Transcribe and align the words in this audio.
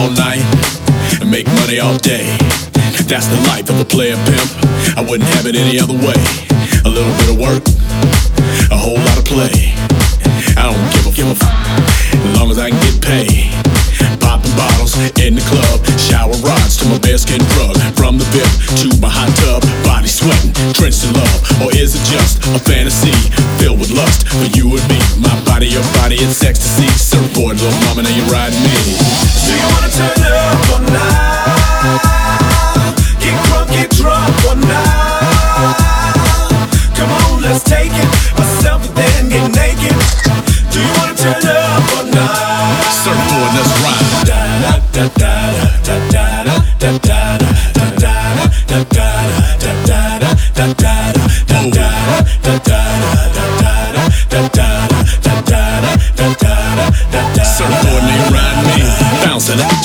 all 0.00 0.10
night 0.16 0.40
and 1.20 1.30
make 1.30 1.46
money 1.60 1.78
all 1.78 1.96
day. 1.98 2.24
That's 3.04 3.28
the 3.28 3.36
life 3.52 3.68
of 3.68 3.80
a 3.80 3.84
player 3.84 4.16
pimp. 4.24 4.48
I 4.96 5.04
wouldn't 5.04 5.28
have 5.36 5.44
it 5.44 5.56
any 5.56 5.76
other 5.76 5.92
way. 5.92 6.16
A 6.84 6.90
little 6.90 7.12
bit 7.20 7.28
of 7.28 7.36
work, 7.36 7.64
a 8.72 8.78
whole 8.80 8.96
lot 8.96 9.18
of 9.20 9.26
play. 9.28 9.76
I 10.56 10.72
don't 10.72 10.80
give 10.96 11.04
a, 11.04 11.12
give 11.12 11.28
a 11.28 11.36
f- 11.36 12.16
as 12.16 12.32
long 12.40 12.48
as 12.48 12.56
I 12.56 12.72
can 12.72 12.80
get 12.80 12.96
paid. 13.04 13.52
Popping 14.24 14.56
bottles 14.56 14.96
in 15.20 15.36
the 15.36 15.44
club, 15.52 15.84
shower 16.00 16.32
rods 16.40 16.80
to 16.80 16.88
my 16.88 16.96
bearskin 17.04 17.44
rug. 17.60 17.76
From 17.92 18.16
the 18.16 18.24
VIP 18.32 18.52
to 18.80 18.88
my 19.04 19.12
hot 19.12 19.28
tub, 19.44 19.60
body 19.84 20.08
sweating, 20.08 20.56
drenched 20.72 21.04
in 21.04 21.12
love. 21.12 21.40
Or 21.60 21.68
is 21.76 21.92
it 21.92 22.04
just 22.08 22.40
a 22.56 22.60
fantasy 22.64 23.12
filled 23.60 23.76
with 23.76 23.92
lust 23.92 24.24
for 24.32 24.48
you 24.56 24.80
and 24.80 24.84
me? 24.88 25.00
My 25.20 25.36
body, 25.44 25.68
your 25.68 25.84
body, 26.00 26.16
it's 26.16 26.40
ecstasy. 26.40 26.88
Surfboard, 26.96 27.60
little 27.60 27.76
mama, 27.84 28.08
now 28.08 28.16
you 28.16 28.24
ride 28.32 28.56
me. 28.64 29.29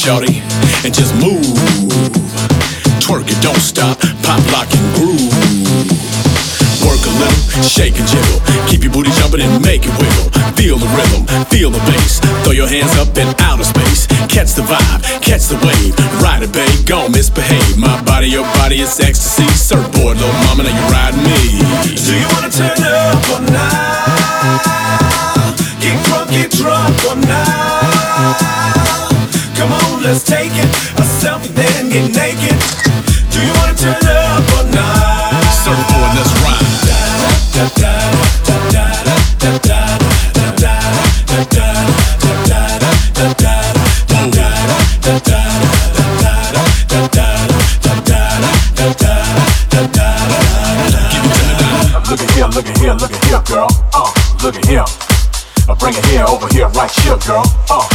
Shorty, 0.00 0.42
and 0.82 0.94
just 0.94 1.14
move. 1.16 1.44
Twerk 3.04 3.28
it, 3.28 3.40
don't 3.42 3.60
stop. 3.60 3.98
Pop, 4.22 4.40
lock, 4.50 4.68
groove. 4.94 5.30
Work 6.82 7.04
a 7.04 7.12
little, 7.20 7.62
shake 7.62 7.98
and 7.98 8.08
jiggle. 8.08 8.40
Keep 8.66 8.84
your 8.84 8.92
booty 8.92 9.10
jumping 9.12 9.42
and 9.42 9.62
make 9.62 9.82
it 9.84 9.92
wiggle. 10.00 10.39
Feel 11.50 11.70
the 11.70 11.82
bass. 11.90 12.20
Throw 12.44 12.52
your 12.52 12.68
hands 12.68 12.96
up 12.96 13.16
in 13.18 13.28
outer 13.40 13.64
space. 13.64 14.06
Catch 14.30 14.54
the 14.54 14.62
vibe, 14.62 15.02
catch 15.20 15.50
the 15.50 15.58
wave. 15.66 15.98
Ride 16.22 16.42
it, 16.44 16.52
babe, 16.52 16.86
gon' 16.86 17.10
misbehave. 17.12 17.76
My 17.76 18.00
body, 18.04 18.28
your 18.28 18.44
body, 18.62 18.76
it's 18.76 19.00
ecstasy. 19.00 19.46
Surfboard, 19.58 20.16
little 20.16 20.32
mama, 20.46 20.62
now 20.62 20.70
you 20.70 20.86
ride 20.94 21.16
me. 21.18 21.58
Do 21.98 22.14
you 22.14 22.28
wanna 22.32 22.50
turn 22.50 22.78
up 22.86 23.18
or 23.34 23.42
not? 23.50 24.60
Get 25.82 25.98
drunk, 26.06 26.30
get 26.30 26.50
drunk 26.54 26.94
or 27.10 27.16
not? 27.26 28.38
Come 29.58 29.72
on, 29.72 30.02
let's 30.02 30.22
take 30.22 30.54
it. 30.54 30.70
A 31.02 31.04
selfie, 31.18 31.50
then 31.58 31.90
get 31.90 32.14
naked. 32.14 32.56
Do 33.34 33.42
you 33.42 33.52
wanna 33.58 33.74
turn 33.74 33.98
up 34.06 34.46
or 34.54 34.64
not? 34.70 35.42
Surfboard, 35.50 36.14
let's 36.14 36.32
ride. 36.46 36.89
Look 52.10 52.22
at 52.22 52.30
here, 52.32 52.46
look 52.46 52.66
at 52.66 52.78
here, 52.78 52.94
look 52.94 53.12
at 53.12 53.24
here, 53.26 53.40
girl. 53.46 53.68
Uh, 53.94 54.10
look 54.42 54.56
at 54.56 54.66
here. 54.66 54.82
Uh, 55.68 55.76
bring 55.78 55.94
it 55.94 56.04
here, 56.06 56.24
over 56.26 56.48
here, 56.48 56.66
right 56.70 56.90
here, 56.90 57.16
girl. 57.18 57.44
Uh, 57.70 57.86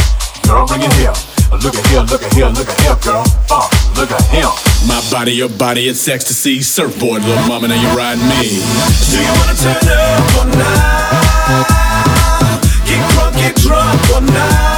girl, 0.48 0.66
bring 0.66 0.80
it 0.80 0.92
here. 0.94 1.12
Uh, 1.52 1.60
look 1.62 1.74
at 1.74 1.86
here, 1.88 2.00
look 2.00 2.22
at 2.22 2.32
here, 2.32 2.48
look 2.48 2.66
at 2.66 2.80
here, 2.80 2.96
girl. 3.04 3.24
Uh, 3.50 3.68
look 3.94 4.10
at 4.10 4.24
him. 4.32 4.48
My 4.88 5.04
body, 5.10 5.32
your 5.32 5.50
body, 5.50 5.86
it's 5.86 6.08
ecstasy. 6.08 6.62
Surfboard, 6.62 7.24
little 7.24 7.46
mama, 7.46 7.68
now 7.68 7.74
you 7.76 7.94
ride 7.94 8.16
me. 8.16 8.56
Do 9.12 9.20
you 9.20 9.28
wanna 9.36 9.52
turn 9.52 9.84
up 9.84 10.32
or 10.40 10.48
not? 10.56 11.76
Get 12.88 13.04
crunk, 13.12 13.36
get 13.36 13.54
drunk 13.56 14.00
or 14.16 14.22
not? 14.32 14.75